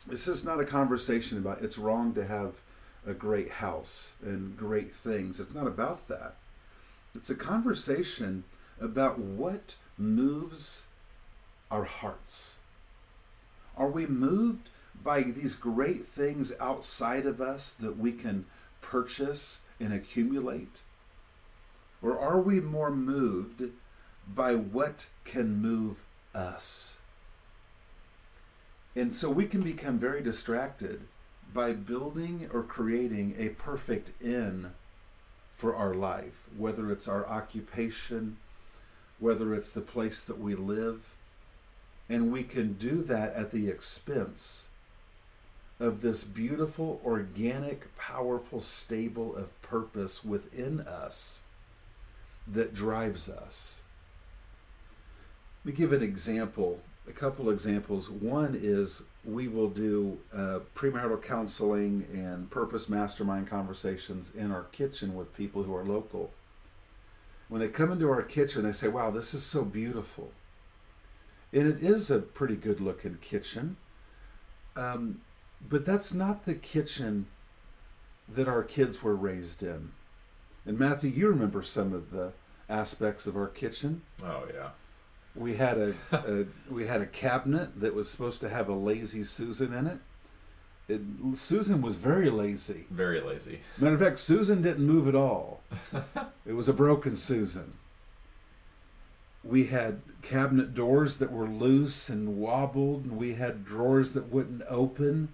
This 0.07 0.27
is 0.27 0.43
not 0.43 0.59
a 0.59 0.65
conversation 0.65 1.37
about 1.37 1.61
it's 1.61 1.77
wrong 1.77 2.13
to 2.13 2.25
have 2.25 2.55
a 3.07 3.13
great 3.13 3.49
house 3.49 4.13
and 4.21 4.57
great 4.57 4.91
things. 4.91 5.39
It's 5.39 5.53
not 5.53 5.67
about 5.67 6.07
that. 6.09 6.35
It's 7.15 7.29
a 7.29 7.35
conversation 7.35 8.43
about 8.81 9.17
what 9.17 9.75
moves 9.97 10.87
our 11.71 11.85
hearts. 11.85 12.57
Are 13.77 13.89
we 13.89 14.05
moved 14.05 14.69
by 15.03 15.23
these 15.23 15.55
great 15.55 16.05
things 16.05 16.53
outside 16.59 17.25
of 17.25 17.39
us 17.39 17.71
that 17.73 17.97
we 17.97 18.11
can 18.11 18.45
purchase 18.81 19.61
and 19.79 19.93
accumulate? 19.93 20.81
Or 22.01 22.19
are 22.19 22.41
we 22.41 22.59
more 22.59 22.91
moved 22.91 23.63
by 24.27 24.55
what 24.55 25.09
can 25.23 25.61
move 25.61 26.03
us? 26.35 26.99
And 28.95 29.13
so 29.13 29.29
we 29.29 29.45
can 29.45 29.61
become 29.61 29.97
very 29.97 30.21
distracted 30.21 31.01
by 31.53 31.73
building 31.73 32.49
or 32.53 32.63
creating 32.63 33.35
a 33.37 33.49
perfect 33.49 34.13
inn 34.21 34.71
for 35.55 35.75
our 35.75 35.93
life, 35.93 36.47
whether 36.57 36.91
it's 36.91 37.07
our 37.07 37.27
occupation, 37.27 38.37
whether 39.19 39.53
it's 39.53 39.71
the 39.71 39.81
place 39.81 40.23
that 40.23 40.39
we 40.39 40.55
live. 40.55 41.13
And 42.09 42.31
we 42.31 42.43
can 42.43 42.73
do 42.73 43.01
that 43.03 43.33
at 43.33 43.51
the 43.51 43.69
expense 43.69 44.67
of 45.79 46.01
this 46.01 46.23
beautiful, 46.23 47.01
organic, 47.03 47.95
powerful 47.97 48.61
stable 48.61 49.35
of 49.35 49.59
purpose 49.61 50.23
within 50.23 50.81
us 50.81 51.41
that 52.47 52.73
drives 52.73 53.29
us. 53.29 53.81
Let 55.63 55.73
me 55.73 55.77
give 55.77 55.93
an 55.93 56.03
example, 56.03 56.81
a 57.07 57.11
couple 57.11 57.49
examples. 57.49 58.09
One 58.09 58.57
is 58.59 59.03
we 59.25 59.47
will 59.47 59.69
do 59.69 60.19
uh, 60.33 60.59
premarital 60.75 61.21
counseling 61.21 62.07
and 62.13 62.49
purpose 62.49 62.89
mastermind 62.89 63.47
conversations 63.47 64.33
in 64.35 64.51
our 64.51 64.63
kitchen 64.63 65.15
with 65.15 65.35
people 65.35 65.63
who 65.63 65.75
are 65.75 65.83
local. 65.83 66.31
When 67.49 67.61
they 67.61 67.67
come 67.67 67.91
into 67.91 68.09
our 68.09 68.23
kitchen, 68.23 68.63
they 68.63 68.71
say, 68.71 68.87
Wow, 68.87 69.11
this 69.11 69.33
is 69.33 69.43
so 69.43 69.63
beautiful. 69.63 70.31
And 71.51 71.67
it 71.67 71.83
is 71.83 72.09
a 72.09 72.19
pretty 72.19 72.55
good 72.55 72.79
looking 72.81 73.17
kitchen. 73.21 73.77
Um, 74.75 75.21
but 75.69 75.85
that's 75.85 76.13
not 76.13 76.45
the 76.45 76.55
kitchen 76.55 77.27
that 78.27 78.47
our 78.47 78.63
kids 78.63 79.03
were 79.03 79.15
raised 79.15 79.61
in. 79.61 79.91
And 80.65 80.79
Matthew, 80.79 81.11
you 81.11 81.27
remember 81.27 81.61
some 81.61 81.93
of 81.93 82.11
the 82.11 82.31
aspects 82.69 83.27
of 83.27 83.35
our 83.35 83.47
kitchen. 83.47 84.01
Oh 84.23 84.45
yeah. 84.53 84.69
We 85.35 85.55
had 85.55 85.77
a, 85.77 85.95
a 86.11 86.45
we 86.71 86.85
had 86.85 87.01
a 87.01 87.05
cabinet 87.05 87.79
that 87.79 87.95
was 87.95 88.09
supposed 88.09 88.41
to 88.41 88.49
have 88.49 88.69
a 88.69 88.73
lazy 88.73 89.23
Susan 89.23 89.73
in 89.73 89.87
it. 89.87 89.99
it. 90.87 91.01
Susan 91.35 91.81
was 91.81 91.95
very 91.95 92.29
lazy. 92.29 92.85
Very 92.91 93.19
lazy. 93.19 93.61
Matter 93.79 93.95
of 93.95 94.01
fact, 94.01 94.19
Susan 94.19 94.61
didn't 94.61 94.85
move 94.85 95.07
at 95.07 95.15
all. 95.15 95.61
it 96.45 96.53
was 96.53 96.69
a 96.69 96.73
broken 96.73 97.15
Susan. 97.15 97.73
We 99.43 99.65
had 99.65 100.01
cabinet 100.21 100.73
doors 100.73 101.17
that 101.17 101.31
were 101.31 101.47
loose 101.47 102.09
and 102.09 102.37
wobbled, 102.37 103.03
and 103.03 103.17
we 103.17 103.33
had 103.33 103.65
drawers 103.65 104.13
that 104.13 104.31
wouldn't 104.31 104.63
open. 104.69 105.33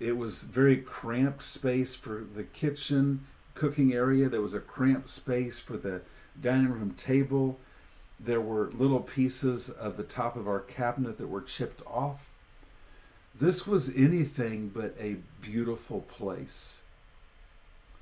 It 0.00 0.16
was 0.16 0.42
very 0.42 0.78
cramped 0.78 1.44
space 1.44 1.94
for 1.94 2.24
the 2.24 2.42
kitchen 2.42 3.26
cooking 3.54 3.92
area. 3.92 4.28
There 4.28 4.40
was 4.40 4.54
a 4.54 4.60
cramped 4.60 5.08
space 5.08 5.60
for 5.60 5.76
the 5.76 6.02
dining 6.40 6.70
room 6.70 6.92
table. 6.92 7.58
There 8.24 8.40
were 8.40 8.70
little 8.70 9.00
pieces 9.00 9.68
of 9.68 9.98
the 9.98 10.02
top 10.02 10.34
of 10.34 10.48
our 10.48 10.60
cabinet 10.60 11.18
that 11.18 11.26
were 11.26 11.42
chipped 11.42 11.82
off. 11.86 12.30
This 13.34 13.66
was 13.66 13.94
anything 13.94 14.70
but 14.70 14.94
a 14.98 15.18
beautiful 15.42 16.00
place. 16.00 16.80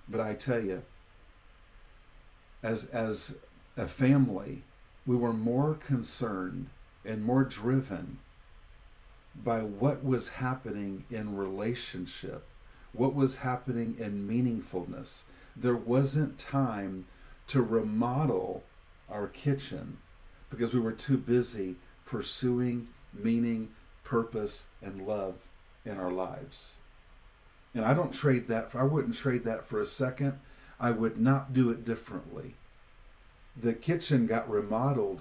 But 0.09 0.21
I 0.21 0.35
tell 0.35 0.63
you, 0.63 0.83
as, 2.63 2.85
as 2.91 3.39
a 3.77 3.89
family, 3.89 4.63
we 5.07 5.17
were 5.17 5.33
more 5.33 5.75
concerned 5.75 6.69
and 7.05 7.25
more 7.25 7.43
driven 7.43 8.19
by 9.35 9.63
what 9.63 10.05
was 10.05 10.35
happening 10.35 11.05
in 11.11 11.37
relationship, 11.37 12.47
what 12.93 13.13
was 13.13 13.39
happening 13.39 13.97
in 13.99 14.29
meaningfulness. 14.29 15.25
There 15.57 15.75
wasn't 15.75 16.39
time 16.39 17.07
to 17.49 17.61
remodel 17.61 18.63
our 19.11 19.27
kitchen 19.27 19.99
because 20.53 20.73
we 20.73 20.81
were 20.81 20.93
too 20.93 21.17
busy 21.17 21.77
pursuing 22.05 22.89
meaning, 23.13 23.71
purpose, 24.05 24.69
and 24.83 25.07
love 25.07 25.35
in 25.85 25.99
our 25.99 26.13
lives. 26.13 26.77
And 27.75 27.85
I 27.85 27.95
don't 27.95 28.13
trade 28.13 28.49
that 28.49 28.71
for, 28.71 28.81
I 28.81 28.85
wouldn't 28.85 29.15
trade 29.15 29.45
that 29.45 29.65
for 29.65 29.81
a 29.81 29.87
second. 29.87 30.39
I 30.79 30.91
would 30.91 31.19
not 31.19 31.53
do 31.53 31.71
it 31.71 31.85
differently. 31.85 32.55
The 33.57 33.73
kitchen 33.73 34.27
got 34.27 34.49
remodeled 34.49 35.21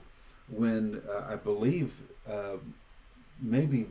when 0.50 1.02
uh, 1.10 1.26
I 1.30 1.36
believe 1.36 2.02
uh, 2.30 2.58
maybe 3.42 3.88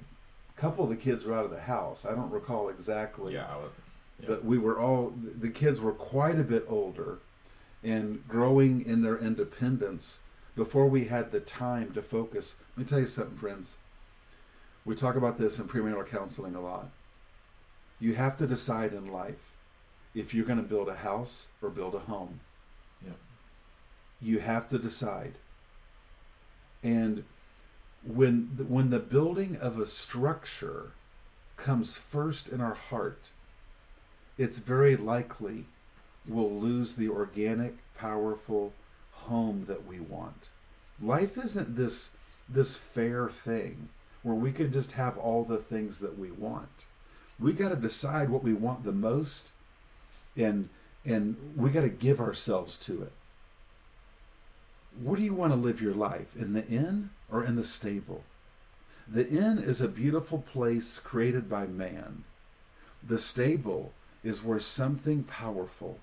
a 0.56 0.60
couple 0.60 0.84
of 0.84 0.90
the 0.90 0.96
kids 0.96 1.24
were 1.24 1.34
out 1.34 1.44
of 1.44 1.50
the 1.50 1.60
house. 1.60 2.04
I 2.04 2.10
don't 2.10 2.30
recall 2.30 2.68
exactly. 2.68 3.34
Yeah. 3.34 3.56
Would, 3.56 3.70
yeah. 4.20 4.26
But 4.28 4.44
we 4.44 4.58
were 4.58 4.78
all, 4.78 5.14
the 5.16 5.50
kids 5.50 5.80
were 5.80 5.92
quite 5.92 6.38
a 6.38 6.44
bit 6.44 6.64
older 6.68 7.18
and 7.82 8.26
growing 8.28 8.84
in 8.84 9.00
their 9.00 9.16
independence 9.16 10.20
before 10.56 10.86
we 10.86 11.06
had 11.06 11.30
the 11.30 11.40
time 11.40 11.92
to 11.92 12.02
focus. 12.02 12.56
Let 12.76 12.78
me 12.78 12.88
tell 12.88 13.00
you 13.00 13.06
something, 13.06 13.36
friends. 13.36 13.76
We 14.84 14.94
talk 14.94 15.14
about 15.14 15.38
this 15.38 15.58
in 15.58 15.68
premarital 15.68 16.08
counseling 16.08 16.54
a 16.54 16.60
lot. 16.60 16.90
You 17.98 18.14
have 18.14 18.36
to 18.38 18.46
decide 18.46 18.92
in 18.92 19.06
life 19.06 19.52
if 20.14 20.34
you're 20.34 20.46
going 20.46 20.62
to 20.62 20.68
build 20.68 20.88
a 20.88 20.96
house 20.96 21.48
or 21.62 21.68
build 21.68 21.94
a 21.94 22.00
home. 22.00 22.40
Yeah. 23.04 23.12
You 24.20 24.38
have 24.40 24.68
to 24.68 24.78
decide. 24.78 25.34
And 26.82 27.24
when 28.02 28.50
the, 28.56 28.64
when 28.64 28.90
the 28.90 28.98
building 28.98 29.56
of 29.56 29.78
a 29.78 29.86
structure 29.86 30.92
comes 31.56 31.96
first 31.96 32.48
in 32.48 32.60
our 32.60 32.74
heart, 32.74 33.30
it's 34.38 34.58
very 34.58 34.96
likely 34.96 35.66
we'll 36.26 36.50
lose 36.50 36.94
the 36.94 37.08
organic, 37.08 37.74
powerful 37.94 38.72
home 39.26 39.64
that 39.66 39.86
we 39.86 40.00
want. 40.00 40.48
Life 41.00 41.38
isn't 41.38 41.76
this 41.76 42.12
this 42.48 42.76
fair 42.76 43.28
thing 43.30 43.88
where 44.22 44.34
we 44.34 44.52
can 44.52 44.72
just 44.72 44.92
have 44.92 45.16
all 45.16 45.44
the 45.44 45.56
things 45.56 46.00
that 46.00 46.18
we 46.18 46.30
want. 46.30 46.86
We 47.38 47.52
got 47.52 47.68
to 47.68 47.76
decide 47.76 48.28
what 48.28 48.42
we 48.42 48.52
want 48.52 48.84
the 48.84 48.92
most 48.92 49.52
and 50.36 50.68
and 51.04 51.36
we 51.56 51.70
got 51.70 51.82
to 51.82 51.88
give 51.88 52.20
ourselves 52.20 52.76
to 52.78 53.02
it. 53.02 53.12
Where 55.02 55.16
do 55.16 55.22
you 55.22 55.32
want 55.32 55.52
to 55.52 55.58
live 55.58 55.80
your 55.80 55.94
life? 55.94 56.36
In 56.36 56.52
the 56.52 56.66
inn 56.66 57.10
or 57.30 57.42
in 57.42 57.56
the 57.56 57.64
stable? 57.64 58.24
The 59.08 59.28
inn 59.28 59.58
is 59.58 59.80
a 59.80 59.88
beautiful 59.88 60.38
place 60.38 60.98
created 60.98 61.48
by 61.48 61.66
man. 61.66 62.24
The 63.02 63.18
stable 63.18 63.92
is 64.22 64.44
where 64.44 64.60
something 64.60 65.24
powerful, 65.24 65.98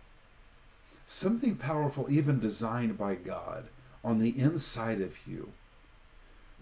something 1.08 1.56
powerful, 1.56 2.06
even 2.12 2.40
designed 2.40 2.98
by 2.98 3.16
God, 3.16 3.70
on 4.04 4.20
the 4.20 4.38
inside 4.38 5.02
of 5.02 5.26
you, 5.26 5.54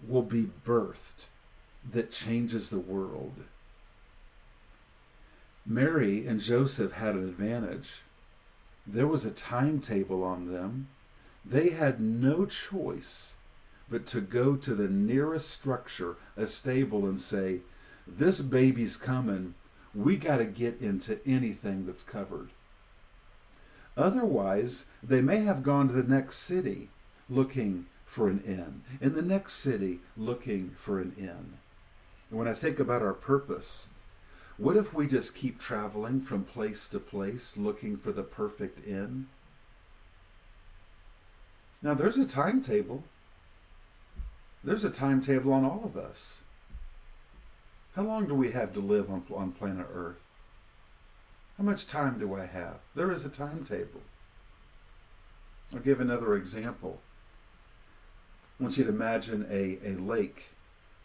will 0.06 0.22
be 0.22 0.48
birthed 0.64 1.26
that 1.92 2.10
changes 2.10 2.70
the 2.70 2.80
world. 2.80 3.44
Mary 5.66 6.26
and 6.26 6.40
Joseph 6.40 6.92
had 6.92 7.14
an 7.14 7.28
advantage. 7.28 8.02
There 8.86 9.06
was 9.06 9.24
a 9.24 9.32
timetable 9.32 10.22
on 10.22 10.52
them. 10.52 10.88
They 11.44 11.70
had 11.70 12.00
no 12.00 12.46
choice 12.46 13.34
but 13.88 14.06
to 14.06 14.20
go 14.20 14.56
to 14.56 14.74
the 14.74 14.88
nearest 14.88 15.50
structure, 15.50 16.16
a 16.36 16.46
stable, 16.46 17.06
and 17.06 17.18
say, 17.20 17.60
This 18.06 18.40
baby's 18.42 18.96
coming. 18.96 19.54
We 19.94 20.16
got 20.16 20.38
to 20.38 20.44
get 20.44 20.80
into 20.80 21.18
anything 21.26 21.86
that's 21.86 22.02
covered. 22.02 22.50
Otherwise, 23.96 24.86
they 25.02 25.20
may 25.20 25.38
have 25.38 25.62
gone 25.62 25.88
to 25.88 25.94
the 25.94 26.02
next 26.02 26.36
city 26.36 26.90
looking 27.28 27.86
for 28.04 28.28
an 28.28 28.40
inn, 28.44 28.82
in 29.00 29.14
the 29.14 29.22
next 29.22 29.54
city 29.54 30.00
looking 30.16 30.70
for 30.76 31.00
an 31.00 31.14
inn. 31.16 31.58
And 32.30 32.38
when 32.38 32.48
I 32.48 32.52
think 32.52 32.78
about 32.78 33.02
our 33.02 33.14
purpose, 33.14 33.88
what 34.58 34.76
if 34.76 34.94
we 34.94 35.06
just 35.06 35.34
keep 35.34 35.58
traveling 35.58 36.20
from 36.20 36.44
place 36.44 36.88
to 36.88 36.98
place 36.98 37.56
looking 37.56 37.96
for 37.96 38.12
the 38.12 38.22
perfect 38.22 38.86
inn? 38.86 39.28
Now, 41.82 41.94
there's 41.94 42.16
a 42.16 42.26
timetable. 42.26 43.04
There's 44.64 44.84
a 44.84 44.90
timetable 44.90 45.52
on 45.52 45.64
all 45.64 45.82
of 45.84 45.96
us. 45.96 46.42
How 47.94 48.02
long 48.02 48.26
do 48.26 48.34
we 48.34 48.50
have 48.50 48.72
to 48.74 48.80
live 48.80 49.10
on, 49.10 49.24
on 49.34 49.52
planet 49.52 49.86
Earth? 49.92 50.22
How 51.56 51.64
much 51.64 51.86
time 51.86 52.18
do 52.18 52.34
I 52.34 52.46
have? 52.46 52.80
There 52.94 53.10
is 53.10 53.24
a 53.24 53.28
timetable. 53.28 54.02
I'll 55.72 55.80
give 55.80 56.00
another 56.00 56.34
example. 56.34 57.00
I 58.58 58.62
want 58.62 58.78
you 58.78 58.84
to 58.84 58.90
imagine 58.90 59.46
a, 59.50 59.78
a 59.84 59.94
lake, 59.96 60.50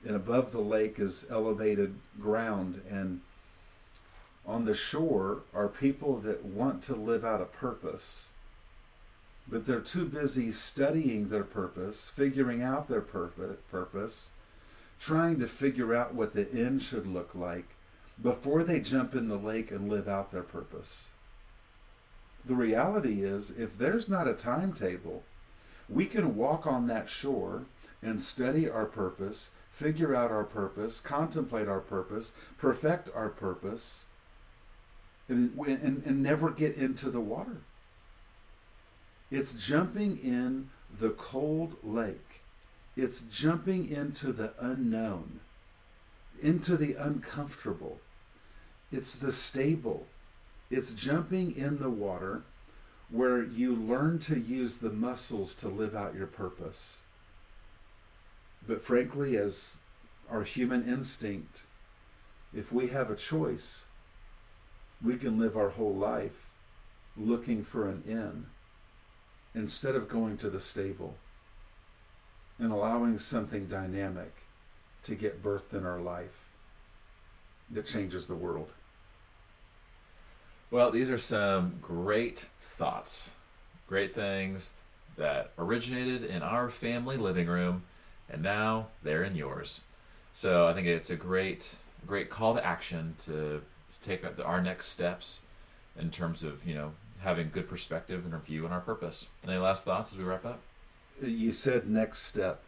and 0.06 0.16
above 0.16 0.52
the 0.52 0.60
lake 0.60 1.00
is 1.00 1.26
elevated 1.30 1.96
ground, 2.20 2.82
and 2.90 3.22
on 4.46 4.66
the 4.66 4.74
shore 4.74 5.44
are 5.54 5.68
people 5.68 6.18
that 6.18 6.44
want 6.44 6.82
to 6.84 6.96
live 6.96 7.24
out 7.24 7.42
a 7.42 7.46
purpose 7.46 8.32
but 9.52 9.66
they're 9.66 9.82
too 9.82 10.06
busy 10.06 10.52
studying 10.52 11.30
their 11.30 11.44
purpose, 11.44 12.10
figuring 12.10 12.64
out 12.64 12.88
their 12.88 13.02
purpose, 13.02 14.30
trying 15.00 15.40
to 15.40 15.48
figure 15.48 15.94
out 15.94 16.16
what 16.16 16.34
the 16.34 16.50
end 16.52 16.82
should 16.82 17.06
look 17.06 17.36
like 17.36 17.68
before 18.22 18.64
they 18.64 18.80
jump 18.80 19.16
in 19.16 19.28
the 19.28 19.38
lake 19.38 19.72
and 19.72 19.90
live 19.90 20.08
out 20.08 20.32
their 20.32 20.44
purpose. 20.44 21.10
The 22.46 22.56
reality 22.56 23.24
is, 23.24 23.52
if 23.52 23.78
there's 23.78 24.10
not 24.10 24.28
a 24.28 24.34
timetable, 24.34 25.24
we 25.90 26.06
can 26.06 26.36
walk 26.36 26.66
on 26.66 26.88
that 26.88 27.10
shore 27.10 27.64
and 28.02 28.20
study 28.20 28.70
our 28.70 28.86
purpose, 28.86 29.52
figure 29.70 30.16
out 30.16 30.32
our 30.32 30.44
purpose, 30.44 31.00
contemplate 31.00 31.68
our 31.68 31.80
purpose, 31.80 32.34
perfect 32.58 33.10
our 33.14 33.30
purpose, 33.30 34.08
and, 35.28 35.58
and, 35.68 36.04
and 36.06 36.24
never 36.24 36.50
get 36.50 36.76
into 36.76 37.10
the 37.10 37.20
water. 37.20 37.58
It's 39.30 39.54
jumping 39.54 40.18
in 40.18 40.70
the 41.00 41.12
cold 41.12 41.76
lake. 41.84 42.42
It's 42.98 43.22
jumping 43.22 43.90
into 43.90 44.34
the 44.34 44.54
unknown, 44.60 45.40
into 46.42 46.76
the 46.76 46.96
uncomfortable. 46.96 48.00
It's 48.92 49.16
the 49.16 49.32
stable. 49.32 50.08
It's 50.70 50.94
jumping 50.94 51.56
in 51.56 51.80
the 51.80 51.90
water 51.90 52.44
where 53.10 53.44
you 53.44 53.76
learn 53.76 54.20
to 54.20 54.40
use 54.40 54.78
the 54.78 54.90
muscles 54.90 55.54
to 55.56 55.68
live 55.68 55.96
out 55.96 56.16
your 56.16 56.28
purpose. 56.28 57.02
But 58.68 58.82
frankly, 58.82 59.38
as 59.38 59.80
our 60.30 60.44
human 60.44 60.88
instinct, 60.88 61.64
if 62.54 62.72
we 62.72 62.88
have 62.88 63.10
a 63.10 63.16
choice, 63.16 63.86
we 65.04 65.18
can 65.18 65.40
live 65.40 65.58
our 65.58 65.70
whole 65.70 65.96
life 65.96 66.52
looking 67.18 67.64
for 67.64 67.88
an 67.90 68.04
inn 68.08 68.46
instead 69.54 69.96
of 69.96 70.08
going 70.08 70.38
to 70.38 70.50
the 70.50 70.60
stable 70.60 71.16
and 72.60 72.72
allowing 72.72 73.18
something 73.18 73.66
dynamic 73.66 74.34
to 75.04 75.16
get 75.16 75.44
birthed 75.44 75.74
in 75.74 75.86
our 75.86 76.00
life 76.00 76.46
that 77.70 77.86
changes 77.86 78.28
the 78.28 78.36
world. 78.36 78.72
Well, 80.72 80.90
these 80.90 81.12
are 81.12 81.18
some 81.18 81.80
great 81.82 82.48
thoughts, 82.62 83.34
great 83.88 84.16
things 84.16 84.76
that 85.18 85.52
originated 85.58 86.24
in 86.24 86.42
our 86.42 86.70
family 86.70 87.18
living 87.18 87.48
room, 87.48 87.84
and 88.30 88.42
now 88.42 88.88
they're 89.04 89.22
in 89.22 89.36
yours. 89.36 89.82
So 90.34 90.68
I 90.68 90.74
think 90.74 90.88
it's 90.88 91.10
a 91.10 91.18
great, 91.18 91.76
great 92.08 92.30
call 92.30 92.56
to 92.56 92.66
action 92.66 93.16
to 93.26 93.64
take 94.02 94.24
our 94.46 94.62
next 94.62 94.88
steps 94.88 95.42
in 96.00 96.10
terms 96.10 96.42
of 96.42 96.66
you 96.66 96.74
know 96.74 96.94
having 97.20 97.50
good 97.52 97.68
perspective 97.68 98.24
and 98.24 98.34
review 98.34 98.66
on 98.66 98.72
our 98.72 98.80
purpose. 98.80 99.28
Any 99.46 99.58
last 99.58 99.84
thoughts 99.84 100.14
as 100.16 100.24
we 100.24 100.30
wrap 100.30 100.46
up? 100.46 100.62
You 101.22 101.52
said 101.52 101.90
next 101.90 102.20
step. 102.20 102.64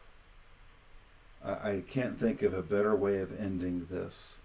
I, 1.41 1.51
I 1.51 1.83
can't 1.87 2.19
think 2.19 2.41
of 2.41 2.53
a 2.53 2.61
better 2.61 2.93
way 2.97 3.19
of 3.19 3.39
ending 3.39 3.87
this 3.89 4.39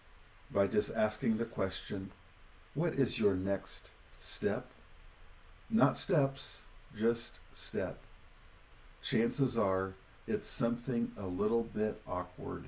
by 0.48 0.68
just 0.68 0.94
asking 0.94 1.38
the 1.38 1.44
question 1.44 2.12
what 2.78 2.94
is 2.94 3.18
your 3.18 3.34
next 3.34 3.90
step? 4.20 4.66
Not 5.68 5.96
steps, 5.96 6.66
just 6.96 7.40
step. 7.52 7.98
Chances 9.02 9.58
are 9.58 9.94
it's 10.28 10.46
something 10.46 11.10
a 11.18 11.26
little 11.26 11.64
bit 11.64 12.00
awkward. 12.06 12.66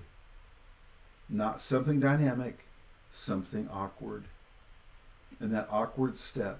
Not 1.29 1.61
something 1.61 2.01
dynamic, 2.01 2.64
something 3.12 3.68
awkward. 3.73 4.25
And 5.38 5.55
that 5.55 5.68
awkward 5.70 6.18
step 6.18 6.59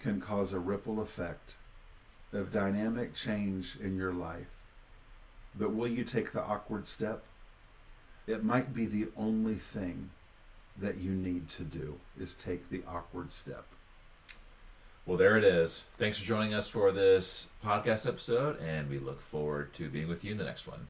can 0.00 0.18
cause 0.18 0.54
a 0.54 0.58
ripple 0.58 0.98
effect 0.98 1.56
of 2.32 2.50
dynamic 2.50 3.14
change 3.14 3.76
in 3.78 3.98
your 3.98 4.14
life. 4.14 4.48
But 5.54 5.74
will 5.74 5.88
you 5.88 6.04
take 6.04 6.32
the 6.32 6.42
awkward 6.42 6.86
step? 6.86 7.22
It 8.26 8.44
might 8.44 8.74
be 8.74 8.86
the 8.86 9.08
only 9.14 9.56
thing 9.56 10.08
that 10.80 10.98
you 10.98 11.10
need 11.10 11.48
to 11.50 11.62
do 11.64 11.98
is 12.18 12.34
take 12.34 12.70
the 12.70 12.82
awkward 12.88 13.30
step. 13.32 13.66
Well, 15.04 15.16
there 15.16 15.36
it 15.36 15.44
is. 15.44 15.84
Thanks 15.96 16.18
for 16.18 16.26
joining 16.26 16.54
us 16.54 16.68
for 16.68 16.92
this 16.92 17.48
podcast 17.64 18.06
episode, 18.06 18.60
and 18.60 18.88
we 18.90 18.98
look 18.98 19.20
forward 19.20 19.72
to 19.74 19.88
being 19.88 20.08
with 20.08 20.22
you 20.22 20.32
in 20.32 20.38
the 20.38 20.44
next 20.44 20.66
one. 20.66 20.86